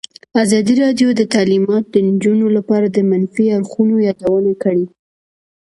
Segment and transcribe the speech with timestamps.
[0.43, 4.85] ازادي راډیو د تعلیمات د نجونو لپاره د منفي اړخونو یادونه کړې.